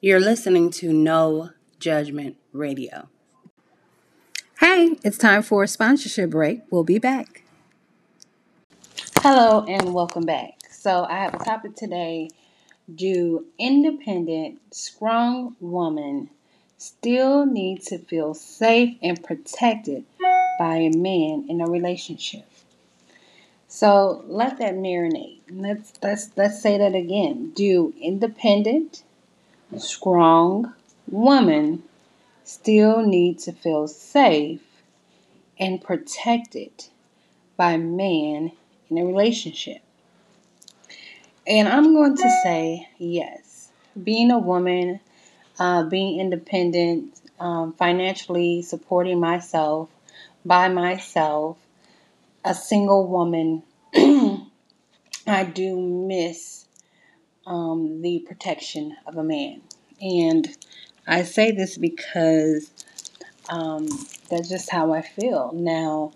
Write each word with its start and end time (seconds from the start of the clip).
You're 0.00 0.20
listening 0.20 0.70
to 0.72 0.92
No 0.92 1.50
Judgment 1.80 2.36
Radio. 2.52 3.08
Hey, 4.60 4.96
it's 5.02 5.18
time 5.18 5.42
for 5.42 5.64
a 5.64 5.68
sponsorship 5.68 6.30
break. 6.30 6.62
We'll 6.70 6.84
be 6.84 6.98
back. 6.98 7.42
Hello, 9.22 9.64
and 9.66 9.92
welcome 9.92 10.24
back. 10.24 10.54
So, 10.70 11.04
I 11.04 11.18
have 11.18 11.34
a 11.34 11.44
topic 11.44 11.74
today 11.76 12.30
Do 12.94 13.46
independent, 13.58 14.60
strong 14.74 15.56
women 15.60 16.30
still 16.76 17.46
need 17.46 17.82
to 17.84 17.98
feel 17.98 18.34
safe 18.34 18.96
and 19.02 19.22
protected 19.22 20.04
by 20.58 20.76
a 20.76 20.90
man 20.96 21.46
in 21.48 21.60
a 21.60 21.66
relationship? 21.66 22.46
So 23.68 24.24
let 24.28 24.58
that 24.58 24.74
marinate. 24.74 25.40
Let's 25.50 25.92
let's 26.02 26.30
let's 26.36 26.62
say 26.62 26.78
that 26.78 26.94
again. 26.94 27.52
Do 27.54 27.94
independent, 28.00 29.02
strong 29.76 30.72
women 31.06 31.82
still 32.44 33.04
need 33.04 33.38
to 33.40 33.52
feel 33.52 33.86
safe 33.86 34.62
and 35.58 35.82
protected 35.82 36.86
by 37.56 37.76
man 37.76 38.52
in 38.88 38.98
a 38.98 39.04
relationship? 39.04 39.82
And 41.46 41.68
I'm 41.68 41.94
going 41.94 42.16
to 42.16 42.40
say 42.42 42.88
yes. 42.98 43.70
Being 44.02 44.30
a 44.30 44.38
woman, 44.38 45.00
uh, 45.58 45.84
being 45.84 46.20
independent, 46.20 47.20
um, 47.40 47.72
financially 47.72 48.62
supporting 48.62 49.20
myself 49.20 49.88
by 50.44 50.68
myself, 50.68 51.58
a 52.44 52.54
single 52.54 53.06
woman, 53.06 53.62
I 53.94 55.44
do 55.44 55.76
miss 55.78 56.64
um, 57.48 58.02
the 58.02 58.20
protection 58.20 58.94
of 59.06 59.16
a 59.16 59.24
man. 59.24 59.62
And 60.00 60.48
I 61.06 61.22
say 61.22 61.50
this 61.50 61.78
because 61.78 62.70
um, 63.48 63.88
that's 64.30 64.48
just 64.48 64.70
how 64.70 64.92
I 64.92 65.00
feel. 65.00 65.52
Now, 65.54 66.12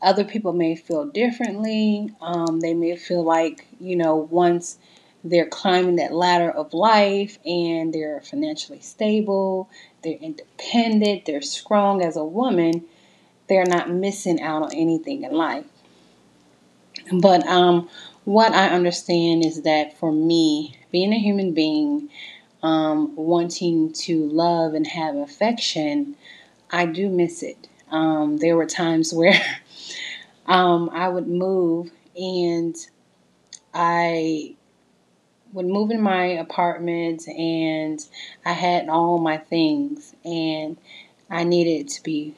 other 0.00 0.24
people 0.24 0.52
may 0.52 0.76
feel 0.76 1.06
differently. 1.06 2.10
Um, 2.20 2.60
they 2.60 2.74
may 2.74 2.96
feel 2.96 3.24
like, 3.24 3.66
you 3.80 3.96
know, 3.96 4.14
once 4.16 4.78
they're 5.24 5.48
climbing 5.48 5.96
that 5.96 6.12
ladder 6.12 6.50
of 6.50 6.72
life 6.72 7.38
and 7.44 7.92
they're 7.92 8.20
financially 8.20 8.80
stable, 8.80 9.68
they're 10.04 10.18
independent, 10.18 11.24
they're 11.24 11.42
strong 11.42 12.02
as 12.04 12.16
a 12.16 12.24
woman, 12.24 12.84
they're 13.48 13.66
not 13.66 13.90
missing 13.90 14.40
out 14.40 14.62
on 14.62 14.74
anything 14.74 15.24
in 15.24 15.32
life. 15.32 15.66
But 17.12 17.44
um, 17.48 17.88
what 18.28 18.52
I 18.52 18.68
understand 18.68 19.42
is 19.42 19.62
that 19.62 19.96
for 19.96 20.12
me, 20.12 20.76
being 20.92 21.14
a 21.14 21.18
human 21.18 21.54
being, 21.54 22.10
um, 22.62 23.16
wanting 23.16 23.90
to 23.94 24.28
love 24.28 24.74
and 24.74 24.86
have 24.86 25.16
affection, 25.16 26.14
I 26.70 26.84
do 26.84 27.08
miss 27.08 27.42
it. 27.42 27.68
Um, 27.90 28.36
there 28.36 28.54
were 28.54 28.66
times 28.66 29.14
where 29.14 29.40
um, 30.44 30.90
I 30.92 31.08
would 31.08 31.26
move 31.26 31.90
and 32.14 32.76
I 33.72 34.56
would 35.54 35.66
move 35.66 35.90
in 35.90 36.02
my 36.02 36.26
apartment 36.26 37.26
and 37.28 37.98
I 38.44 38.52
had 38.52 38.90
all 38.90 39.16
my 39.16 39.38
things 39.38 40.14
and 40.22 40.76
I 41.30 41.44
needed 41.44 41.88
to 41.88 42.02
be, 42.02 42.34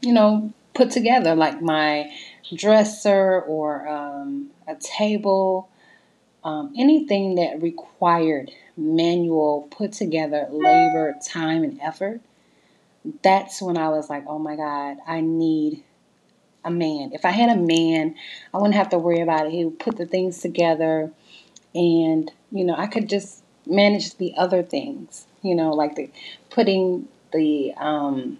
you 0.00 0.12
know, 0.12 0.52
put 0.74 0.90
together 0.90 1.36
like 1.36 1.62
my 1.62 2.10
dresser 2.52 3.40
or 3.42 3.86
um, 3.86 4.50
a 4.66 4.74
table, 4.76 5.68
um, 6.44 6.72
anything 6.76 7.36
that 7.36 7.62
required 7.62 8.50
manual, 8.76 9.68
put 9.70 9.92
together 9.92 10.46
labor, 10.50 11.14
time, 11.24 11.64
and 11.64 11.80
effort. 11.80 12.20
That's 13.22 13.62
when 13.62 13.76
I 13.76 13.88
was 13.88 14.10
like, 14.10 14.24
oh 14.26 14.38
my 14.38 14.56
God, 14.56 14.98
I 15.06 15.20
need 15.20 15.82
a 16.64 16.70
man. 16.70 17.12
If 17.12 17.24
I 17.24 17.30
had 17.30 17.56
a 17.56 17.60
man, 17.60 18.16
I 18.52 18.58
wouldn't 18.58 18.74
have 18.74 18.90
to 18.90 18.98
worry 18.98 19.20
about 19.20 19.46
it. 19.46 19.52
He 19.52 19.64
would 19.64 19.78
put 19.78 19.96
the 19.96 20.06
things 20.06 20.40
together 20.40 21.12
and, 21.74 22.30
you 22.50 22.64
know, 22.64 22.74
I 22.76 22.86
could 22.86 23.08
just 23.08 23.42
manage 23.66 24.16
the 24.16 24.34
other 24.36 24.62
things, 24.62 25.26
you 25.42 25.54
know, 25.54 25.70
like 25.72 25.94
the 25.94 26.10
putting 26.50 27.08
the 27.32 27.74
um, 27.76 28.38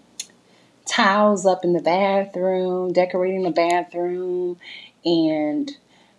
tiles 0.86 1.44
up 1.44 1.65
in 1.65 1.72
the 1.72 1.82
bathroom, 1.82 2.92
decorating 2.92 3.42
the 3.42 3.50
bathroom, 3.50 4.59
and 5.04 5.76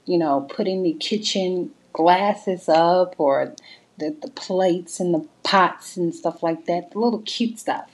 you 0.08 0.18
know, 0.18 0.48
putting 0.50 0.84
the 0.84 0.94
kitchen 0.94 1.72
glasses 1.94 2.70
up 2.70 3.16
or 3.20 3.54
the, 3.98 4.16
the 4.22 4.30
plates 4.30 5.00
and 5.00 5.14
the 5.14 5.28
pots 5.44 5.98
and 5.98 6.16
stuff 6.16 6.42
like 6.42 6.66
that, 6.66 6.92
the 6.92 7.00
little 7.00 7.22
cute 7.22 7.60
stuff. 7.60 7.90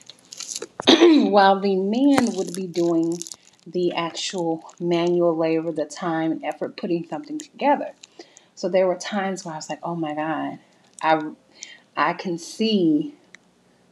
While 0.88 1.60
the 1.60 1.76
man 1.76 2.36
would 2.36 2.54
be 2.54 2.66
doing 2.66 3.18
the 3.66 3.92
actual 3.94 4.72
manual 4.78 5.36
labor, 5.36 5.72
the 5.72 5.86
time 5.86 6.32
and 6.32 6.44
effort 6.44 6.76
putting 6.76 7.06
something 7.06 7.38
together. 7.38 7.92
So 8.54 8.68
there 8.68 8.86
were 8.86 8.96
times 8.96 9.44
where 9.44 9.54
I 9.54 9.58
was 9.58 9.68
like, 9.68 9.80
oh 9.82 9.96
my 9.96 10.14
God, 10.14 10.58
I, 11.02 11.30
I 11.96 12.12
can 12.12 12.38
see 12.38 13.14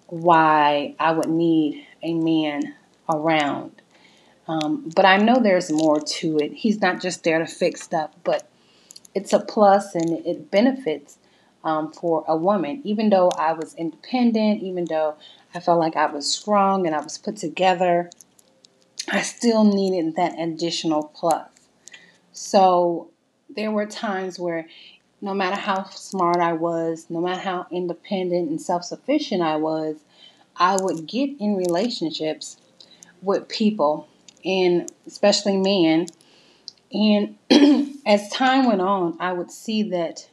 why 0.06 0.94
I 1.00 1.12
would 1.12 1.28
need 1.28 1.86
a 2.02 2.14
man 2.14 2.74
around. 3.08 3.81
Um, 4.48 4.90
but 4.94 5.04
I 5.04 5.18
know 5.18 5.40
there's 5.40 5.70
more 5.70 6.00
to 6.00 6.38
it. 6.38 6.52
He's 6.52 6.80
not 6.80 7.00
just 7.00 7.24
there 7.24 7.38
to 7.38 7.46
fix 7.46 7.82
stuff, 7.82 8.10
but 8.24 8.48
it's 9.14 9.32
a 9.32 9.40
plus 9.40 9.94
and 9.94 10.26
it 10.26 10.50
benefits 10.50 11.18
um, 11.64 11.92
for 11.92 12.24
a 12.26 12.36
woman. 12.36 12.80
Even 12.84 13.10
though 13.10 13.30
I 13.30 13.52
was 13.52 13.74
independent, 13.74 14.62
even 14.62 14.84
though 14.86 15.16
I 15.54 15.60
felt 15.60 15.78
like 15.78 15.96
I 15.96 16.06
was 16.06 16.32
strong 16.32 16.86
and 16.86 16.94
I 16.94 17.00
was 17.00 17.18
put 17.18 17.36
together, 17.36 18.10
I 19.10 19.22
still 19.22 19.64
needed 19.64 20.16
that 20.16 20.38
additional 20.38 21.04
plus. 21.14 21.48
So 22.32 23.10
there 23.54 23.70
were 23.70 23.86
times 23.86 24.38
where 24.38 24.66
no 25.20 25.34
matter 25.34 25.56
how 25.56 25.84
smart 25.84 26.38
I 26.38 26.52
was, 26.52 27.06
no 27.08 27.20
matter 27.20 27.40
how 27.40 27.66
independent 27.70 28.50
and 28.50 28.60
self 28.60 28.84
sufficient 28.84 29.42
I 29.42 29.56
was, 29.56 29.96
I 30.56 30.76
would 30.80 31.06
get 31.06 31.30
in 31.38 31.56
relationships 31.56 32.56
with 33.22 33.48
people, 33.48 34.08
and 34.44 34.90
especially 35.06 35.56
men. 35.56 36.06
And 36.92 37.38
as 38.06 38.28
time 38.30 38.66
went 38.66 38.80
on, 38.80 39.16
I 39.20 39.32
would 39.32 39.50
see 39.50 39.82
that 39.90 40.28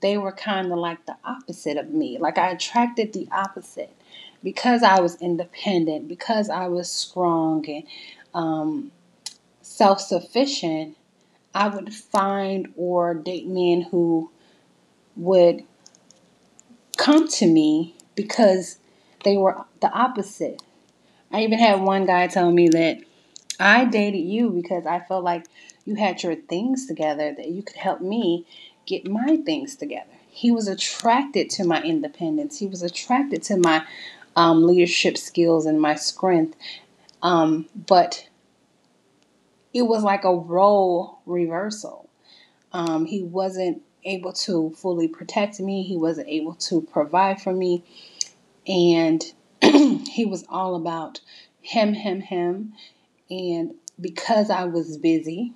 they 0.00 0.16
were 0.16 0.32
kind 0.32 0.72
of 0.72 0.78
like 0.78 1.06
the 1.06 1.16
opposite 1.24 1.76
of 1.76 1.90
me. 1.90 2.18
Like 2.18 2.38
I 2.38 2.50
attracted 2.50 3.12
the 3.12 3.28
opposite 3.30 3.94
because 4.42 4.82
I 4.82 5.00
was 5.00 5.16
independent, 5.20 6.08
because 6.08 6.48
I 6.48 6.68
was 6.68 6.90
strong 6.90 7.68
and 7.68 7.84
um, 8.34 8.92
self 9.62 10.00
sufficient. 10.00 10.96
I 11.54 11.68
would 11.68 11.92
find 11.92 12.72
or 12.76 13.12
date 13.14 13.46
men 13.46 13.82
who 13.82 14.30
would 15.16 15.64
come 16.96 17.26
to 17.26 17.46
me 17.46 17.94
because 18.14 18.78
they 19.24 19.36
were 19.36 19.64
the 19.80 19.90
opposite. 19.90 20.62
I 21.32 21.42
even 21.42 21.58
had 21.58 21.80
one 21.80 22.06
guy 22.06 22.26
tell 22.28 22.50
me 22.50 22.68
that 22.68 23.00
I 23.60 23.84
dated 23.84 24.24
you 24.24 24.50
because 24.50 24.86
I 24.86 25.00
felt 25.00 25.22
like 25.22 25.46
you 25.84 25.94
had 25.94 26.22
your 26.22 26.34
things 26.34 26.86
together, 26.86 27.34
that 27.36 27.48
you 27.48 27.62
could 27.62 27.76
help 27.76 28.00
me 28.00 28.46
get 28.86 29.06
my 29.06 29.36
things 29.44 29.76
together. 29.76 30.10
He 30.30 30.50
was 30.50 30.68
attracted 30.68 31.50
to 31.50 31.64
my 31.64 31.82
independence. 31.82 32.58
He 32.58 32.66
was 32.66 32.82
attracted 32.82 33.42
to 33.44 33.56
my 33.56 33.84
um, 34.36 34.66
leadership 34.66 35.18
skills 35.18 35.66
and 35.66 35.80
my 35.80 35.94
strength. 35.94 36.56
Um, 37.22 37.68
but 37.86 38.28
it 39.74 39.82
was 39.82 40.02
like 40.02 40.24
a 40.24 40.34
role 40.34 41.20
reversal. 41.26 42.08
Um, 42.72 43.04
he 43.04 43.22
wasn't 43.22 43.82
able 44.04 44.32
to 44.32 44.70
fully 44.76 45.08
protect 45.08 45.60
me, 45.60 45.82
he 45.82 45.96
wasn't 45.96 46.28
able 46.28 46.54
to 46.54 46.80
provide 46.80 47.42
for 47.42 47.52
me. 47.52 47.84
And 48.66 49.22
he 49.62 50.24
was 50.24 50.44
all 50.48 50.74
about 50.74 51.20
him, 51.60 51.92
him, 51.92 52.20
him. 52.20 52.72
And 53.30 53.74
because 54.00 54.50
I 54.50 54.64
was 54.64 54.98
busy, 54.98 55.52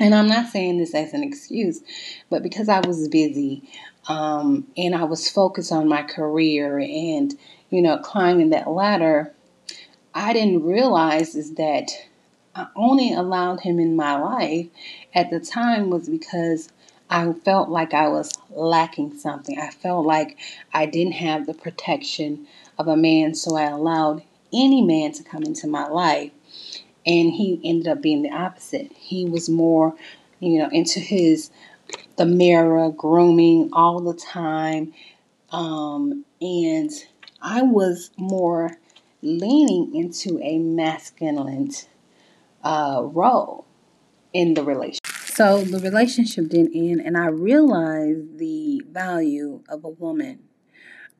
and 0.00 0.14
I'm 0.14 0.28
not 0.28 0.50
saying 0.50 0.78
this 0.78 0.94
as 0.94 1.12
an 1.14 1.22
excuse, 1.22 1.80
but 2.28 2.42
because 2.42 2.68
I 2.68 2.80
was 2.80 3.08
busy 3.08 3.62
um, 4.08 4.66
and 4.76 4.94
I 4.94 5.04
was 5.04 5.30
focused 5.30 5.70
on 5.70 5.88
my 5.88 6.02
career 6.02 6.78
and, 6.78 7.32
you 7.70 7.82
know, 7.82 7.98
climbing 7.98 8.50
that 8.50 8.68
ladder, 8.68 9.32
I 10.14 10.32
didn't 10.32 10.64
realize 10.64 11.34
is 11.34 11.54
that 11.54 11.90
I 12.54 12.66
only 12.74 13.14
allowed 13.14 13.60
him 13.60 13.78
in 13.78 13.96
my 13.96 14.16
life 14.20 14.66
at 15.14 15.30
the 15.30 15.40
time 15.40 15.88
was 15.88 16.08
because 16.08 16.68
I 17.08 17.32
felt 17.32 17.68
like 17.68 17.94
I 17.94 18.08
was 18.08 18.32
lacking 18.50 19.18
something. 19.18 19.58
I 19.58 19.70
felt 19.70 20.04
like 20.04 20.36
I 20.74 20.86
didn't 20.86 21.12
have 21.12 21.46
the 21.46 21.54
protection 21.54 22.46
of 22.78 22.88
a 22.88 22.96
man, 22.96 23.34
so 23.34 23.56
I 23.56 23.64
allowed 23.64 24.22
any 24.52 24.82
man 24.82 25.12
to 25.12 25.22
come 25.22 25.44
into 25.44 25.66
my 25.66 25.86
life. 25.86 26.32
And 27.06 27.32
he 27.32 27.60
ended 27.64 27.88
up 27.88 28.02
being 28.02 28.22
the 28.22 28.30
opposite. 28.30 28.92
He 28.94 29.24
was 29.24 29.48
more, 29.48 29.94
you 30.40 30.58
know, 30.58 30.68
into 30.70 31.00
his 31.00 31.50
the 32.16 32.26
mirror, 32.26 32.90
grooming 32.90 33.70
all 33.72 34.00
the 34.00 34.14
time, 34.14 34.92
Um, 35.50 36.24
and 36.40 36.90
I 37.40 37.62
was 37.62 38.10
more 38.16 38.78
leaning 39.22 39.94
into 39.94 40.40
a 40.42 40.58
masculine 40.58 41.70
uh, 42.64 43.02
role 43.04 43.66
in 44.32 44.54
the 44.54 44.64
relationship. 44.64 45.00
So 45.26 45.62
the 45.62 45.78
relationship 45.78 46.48
didn't 46.48 46.74
end, 46.74 47.00
and 47.00 47.16
I 47.16 47.26
realized 47.26 48.38
the 48.38 48.82
value 48.90 49.62
of 49.68 49.84
a 49.84 49.88
woman, 49.88 50.40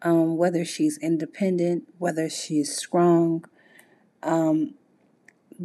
um, 0.02 0.36
whether 0.36 0.64
she's 0.64 0.98
independent, 0.98 1.88
whether 1.98 2.28
she's 2.30 2.76
strong. 2.76 3.44
Um, 4.22 4.74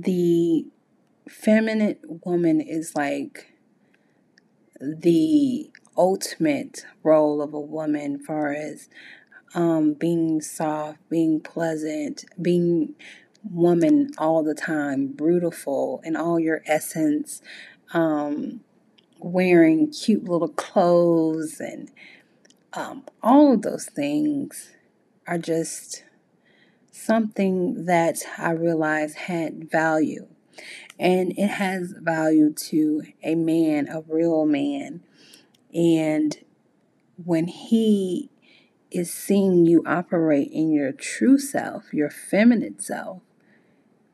the 0.03 0.65
feminine 1.27 1.97
woman 2.23 2.61
is 2.61 2.95
like 2.95 3.51
the 4.79 5.71
ultimate 5.97 6.85
role 7.03 7.41
of 7.41 7.53
a 7.53 7.59
woman, 7.59 8.19
far 8.19 8.53
as 8.53 8.89
um, 9.55 9.93
being 9.93 10.39
soft, 10.39 10.99
being 11.09 11.39
pleasant, 11.39 12.25
being 12.39 12.93
woman 13.49 14.11
all 14.19 14.43
the 14.43 14.53
time, 14.53 15.07
beautiful 15.07 16.01
in 16.03 16.15
all 16.15 16.39
your 16.39 16.61
essence, 16.67 17.41
um, 17.93 18.61
wearing 19.19 19.89
cute 19.89 20.25
little 20.25 20.49
clothes, 20.49 21.59
and 21.59 21.89
um, 22.73 23.03
all 23.23 23.53
of 23.53 23.63
those 23.63 23.85
things 23.85 24.69
are 25.25 25.39
just 25.39 26.03
something 26.97 27.85
that 27.85 28.19
I 28.37 28.51
realized 28.51 29.15
had 29.15 29.69
value. 29.69 30.27
And 30.99 31.31
it 31.37 31.47
has 31.47 31.93
value 31.99 32.51
to 32.53 33.03
a 33.23 33.35
man, 33.35 33.87
a 33.87 34.01
real 34.07 34.45
man. 34.45 35.03
And 35.73 36.37
when 37.23 37.47
he 37.47 38.29
is 38.89 39.13
seeing 39.13 39.65
you 39.65 39.83
operate 39.85 40.49
in 40.51 40.71
your 40.71 40.91
true 40.91 41.37
self, 41.37 41.93
your 41.93 42.09
feminine 42.09 42.79
self, 42.79 43.21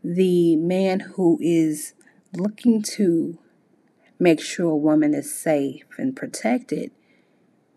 the 0.04 0.56
man 0.58 1.00
who 1.00 1.38
is 1.42 1.94
looking 2.36 2.82
to 2.82 3.38
make 4.20 4.42
sure 4.42 4.72
a 4.72 4.78
woman 4.78 5.14
is 5.14 5.34
safe 5.34 5.86
and 5.98 6.16
protected, 6.16 6.92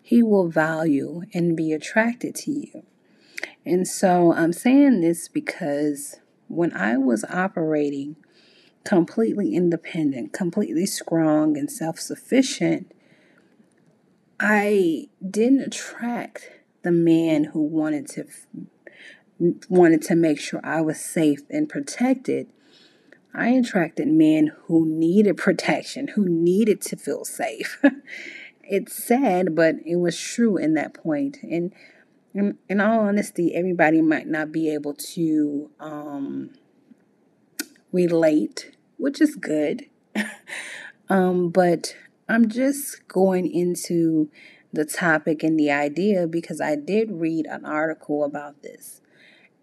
he 0.03 0.23
will 0.23 0.49
value 0.49 1.23
and 1.33 1.57
be 1.57 1.73
attracted 1.73 2.35
to 2.35 2.51
you. 2.51 2.83
And 3.67 3.87
so 3.87 4.33
I'm 4.33 4.53
saying 4.53 5.01
this 5.01 5.27
because 5.27 6.21
when 6.47 6.73
I 6.73 6.97
was 6.97 7.25
operating 7.25 8.15
completely 8.85 9.57
independent, 9.57 10.33
completely 10.33 10.87
strong, 10.87 11.59
and 11.59 11.69
self 11.69 11.99
sufficient, 11.99 12.93
I 14.39 15.09
didn't 15.29 15.63
attract 15.63 16.51
the 16.83 16.93
man 16.93 17.45
who 17.45 17.63
wanted 17.63 18.09
to 18.11 18.27
wanted 19.69 20.01
to 20.03 20.15
make 20.15 20.39
sure 20.39 20.61
I 20.63 20.81
was 20.81 21.01
safe 21.01 21.41
and 21.51 21.69
protected. 21.69 22.47
I 23.35 23.49
attracted 23.49 24.07
men 24.07 24.53
who 24.67 24.87
needed 24.87 25.37
protection, 25.37 26.09
who 26.09 26.29
needed 26.29 26.81
to 26.83 26.97
feel 26.97 27.25
safe. 27.25 27.83
it's 28.63 28.95
sad, 28.95 29.57
but 29.57 29.75
it 29.85 29.97
was 29.97 30.19
true 30.19 30.57
in 30.57 30.75
that 30.75 30.95
point. 30.95 31.39
And 31.43 31.75
in, 32.37 32.59
in 32.69 32.81
all 32.81 33.01
honesty, 33.01 33.55
everybody 33.55 34.03
might 34.03 34.27
not 34.27 34.53
be 34.53 34.73
able 34.73 34.93
to 34.93 35.71
um, 35.81 36.51
relate, 37.93 38.77
which 38.99 39.23
is 39.23 39.37
good. 39.37 39.87
um, 41.09 41.49
but 41.49 41.97
I'm 42.29 42.49
just 42.49 43.09
going 43.09 43.51
into 43.51 44.31
the 44.71 44.85
topic 44.85 45.43
and 45.43 45.59
the 45.59 45.71
idea 45.71 46.27
because 46.27 46.61
I 46.61 46.77
did 46.77 47.11
read 47.11 47.47
an 47.47 47.65
article 47.65 48.23
about 48.23 48.63
this 48.63 49.01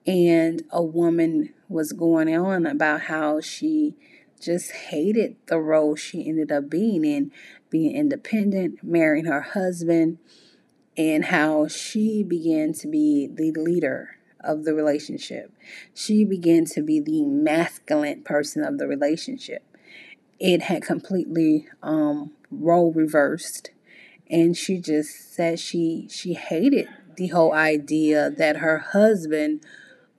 and 0.07 0.63
a 0.71 0.81
woman 0.81 1.53
was 1.69 1.91
going 1.91 2.35
on 2.35 2.65
about 2.65 3.01
how 3.01 3.39
she 3.39 3.95
just 4.41 4.71
hated 4.71 5.35
the 5.45 5.59
role 5.59 5.95
she 5.95 6.27
ended 6.27 6.51
up 6.51 6.69
being 6.71 7.05
in, 7.05 7.31
being 7.69 7.95
independent, 7.95 8.83
marrying 8.83 9.25
her 9.25 9.41
husband, 9.41 10.17
and 10.97 11.25
how 11.25 11.67
she 11.67 12.23
began 12.23 12.73
to 12.73 12.87
be 12.87 13.27
the 13.27 13.51
leader 13.51 14.17
of 14.43 14.65
the 14.65 14.73
relationship. 14.73 15.51
She 15.93 16.25
began 16.25 16.65
to 16.65 16.81
be 16.81 16.99
the 16.99 17.23
masculine 17.23 18.23
person 18.23 18.63
of 18.63 18.77
the 18.77 18.87
relationship. 18.87 19.63
It 20.39 20.63
had 20.63 20.83
completely 20.83 21.67
um, 21.81 22.31
role 22.51 22.91
reversed, 22.91 23.71
and 24.29 24.57
she 24.57 24.79
just 24.79 25.33
said 25.33 25.59
she 25.59 26.07
she 26.09 26.33
hated 26.33 26.87
the 27.15 27.27
whole 27.27 27.53
idea 27.53 28.29
that 28.29 28.57
her 28.57 28.79
husband 28.79 29.61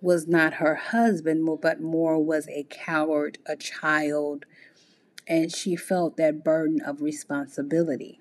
was 0.00 0.26
not 0.28 0.54
her 0.54 0.74
husband, 0.74 1.48
but 1.60 1.80
more 1.80 2.22
was 2.22 2.46
a 2.48 2.66
coward, 2.68 3.38
a 3.46 3.56
child, 3.56 4.44
and 5.26 5.52
she 5.52 5.76
felt 5.76 6.16
that 6.16 6.44
burden 6.44 6.80
of 6.80 7.00
responsibility. 7.00 8.20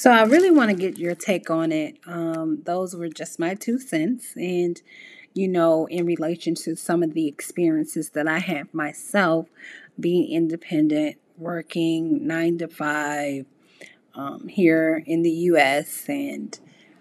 So 0.00 0.10
I 0.10 0.22
really 0.22 0.50
want 0.50 0.70
to 0.70 0.74
get 0.74 0.96
your 0.96 1.14
take 1.14 1.50
on 1.50 1.72
it. 1.72 1.98
Um, 2.06 2.62
those 2.64 2.96
were 2.96 3.10
just 3.10 3.38
my 3.38 3.52
two 3.52 3.78
cents, 3.78 4.34
and 4.34 4.80
you 5.34 5.46
know, 5.46 5.84
in 5.88 6.06
relation 6.06 6.54
to 6.54 6.74
some 6.74 7.02
of 7.02 7.12
the 7.12 7.28
experiences 7.28 8.08
that 8.12 8.26
I 8.26 8.38
have 8.38 8.72
myself, 8.72 9.48
being 10.00 10.32
independent, 10.32 11.18
working 11.36 12.26
nine 12.26 12.56
to 12.60 12.68
five 12.68 13.44
um, 14.14 14.48
here 14.48 15.02
in 15.04 15.20
the 15.20 15.30
U.S., 15.52 16.08
and 16.08 16.58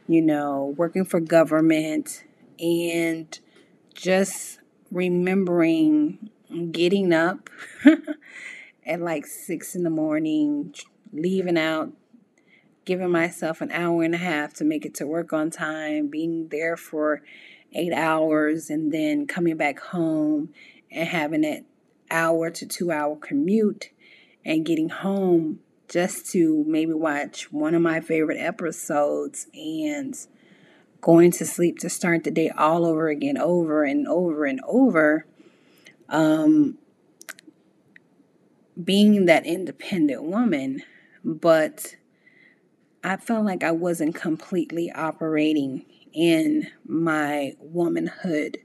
you 0.10 0.22
know, 0.22 0.76
working 0.76 1.06
for 1.06 1.22
government 1.22 2.26
and 2.60 3.40
just 3.94 4.60
remembering 4.92 6.30
getting 6.74 7.14
up 7.14 7.50
at 8.86 9.00
like 9.00 9.26
six 9.26 9.74
in 9.74 9.84
the 9.84 9.90
morning, 9.90 10.76
leaving 11.14 11.58
out, 11.58 11.94
giving 12.90 13.12
myself 13.12 13.62
an 13.62 13.72
hour 13.72 14.02
and 14.02 14.16
a 14.16 14.18
half 14.18 14.52
to 14.52 14.66
make 14.66 14.84
it 14.84 14.96
to 14.96 15.06
work 15.06 15.32
on 15.32 15.52
time, 15.52 16.08
being 16.08 16.48
there 16.48 16.76
for 16.76 17.22
eight 17.72 17.94
hours, 17.94 18.72
and 18.72 18.92
then 18.92 19.28
coming 19.28 19.56
back 19.56 19.80
home 19.80 20.50
and 20.90 21.08
having 21.08 21.42
that 21.42 21.64
hour 22.10 22.50
to 22.50 22.66
two 22.66 22.92
hour 22.92 23.16
commute 23.16 23.92
and 24.44 24.66
getting 24.66 24.90
home 24.90 25.60
just 25.88 26.32
to 26.32 26.64
maybe 26.66 26.92
watch 26.92 27.54
one 27.54 27.76
of 27.76 27.82
my 27.84 28.02
favorite 28.02 28.40
episodes 28.40 29.46
and 29.54 30.16
going 31.00 31.30
to 31.30 31.46
sleep 31.46 31.78
to 31.78 31.90
start 31.90 32.24
the 32.24 32.32
day 32.32 32.50
all 32.58 32.88
over 32.88 33.08
again, 33.08 33.38
over 33.38 33.84
and 33.84 34.08
over 34.08 34.46
and 34.46 34.60
over. 34.68 35.28
Um, 36.10 36.80
being 38.84 39.28
that 39.28 39.46
independent 39.46 40.24
woman, 40.24 40.82
but 41.24 41.98
I 43.04 43.18
felt 43.18 43.46
like 43.46 43.64
I 43.64 43.72
wasn't 43.72 44.16
completely 44.16 44.92
operating 44.92 45.86
in 46.14 46.68
my 46.86 47.54
womanhood. 47.60 48.58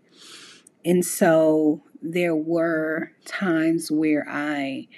And 0.85 1.05
so 1.05 1.83
there 2.03 2.35
were 2.35 3.13
times 3.25 3.91
where 3.91 4.27
I 4.29 4.89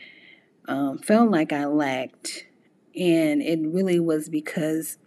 um, 0.69 0.99
felt 0.99 1.31
like 1.31 1.53
I 1.53 1.67
lacked. 1.67 2.47
And 2.95 3.43
it 3.43 3.61
really 3.63 4.01
was 4.01 4.29
because 4.29 4.99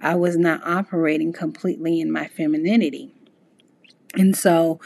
I 0.00 0.16
was 0.16 0.36
not 0.36 0.66
operating 0.66 1.32
completely 1.32 2.00
in 2.00 2.10
my 2.10 2.26
femininity. 2.26 3.14
And 4.14 4.36
so 4.36 4.80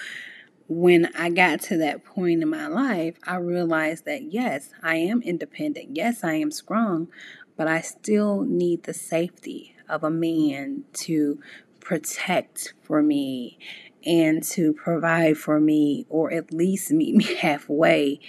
when 0.69 1.11
I 1.17 1.31
got 1.31 1.61
to 1.63 1.79
that 1.79 2.05
point 2.05 2.43
in 2.43 2.49
my 2.49 2.67
life, 2.67 3.17
I 3.27 3.37
realized 3.37 4.05
that 4.05 4.33
yes, 4.33 4.71
I 4.83 4.97
am 4.97 5.23
independent. 5.23 5.97
Yes, 5.97 6.23
I 6.23 6.35
am 6.35 6.51
strong, 6.51 7.09
but 7.57 7.67
I 7.67 7.81
still 7.81 8.43
need 8.43 8.85
the 8.85 8.95
safety 8.95 9.75
of 9.89 10.05
a 10.05 10.11
man 10.11 10.85
to 10.93 11.41
protect 11.81 12.75
for 12.83 13.03
me 13.03 13.59
and 14.05 14.43
to 14.43 14.73
provide 14.73 15.37
for 15.37 15.61
me, 15.61 16.07
or 16.09 16.33
at 16.33 16.53
least 16.53 16.91
meet 16.91 17.15
me 17.15 17.35
halfway 17.41 18.21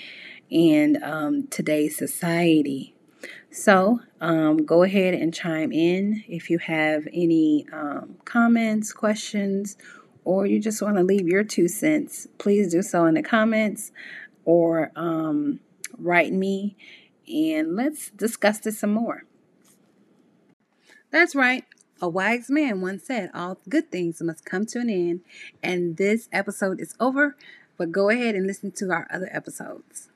in 0.49 1.01
um, 1.03 1.47
today's 1.47 1.97
society. 1.97 2.93
So 3.51 3.99
um, 4.21 4.65
go 4.65 4.83
ahead 4.83 5.13
and 5.13 5.33
chime 5.33 5.71
in 5.71 6.23
if 6.27 6.49
you 6.49 6.59
have 6.59 7.07
any 7.11 7.65
um, 7.73 8.15
comments, 8.25 8.93
questions, 8.93 9.77
or 10.23 10.45
you 10.45 10.59
just 10.59 10.81
want 10.81 10.97
to 10.97 11.03
leave 11.03 11.27
your 11.27 11.43
two 11.43 11.67
cents. 11.67 12.27
Please 12.37 12.71
do 12.71 12.81
so 12.81 13.05
in 13.05 13.15
the 13.15 13.23
comments 13.23 13.91
or 14.45 14.91
um, 14.95 15.59
write 15.97 16.33
me 16.33 16.75
and 17.27 17.75
let's 17.75 18.09
discuss 18.11 18.59
this 18.59 18.79
some 18.79 18.93
more. 18.93 19.23
That's 21.11 21.35
right. 21.35 21.65
A 22.01 22.07
wise 22.07 22.49
man 22.49 22.81
once 22.81 23.05
said, 23.05 23.31
All 23.33 23.59
good 23.67 23.91
things 23.91 24.21
must 24.21 24.45
come 24.45 24.65
to 24.67 24.79
an 24.79 24.89
end. 24.89 25.21
And 25.63 25.97
this 25.97 26.29
episode 26.31 26.79
is 26.79 26.95
over, 26.99 27.35
but 27.77 27.91
go 27.91 28.09
ahead 28.09 28.35
and 28.35 28.45
listen 28.45 28.71
to 28.73 28.91
our 28.91 29.07
other 29.09 29.29
episodes. 29.31 30.09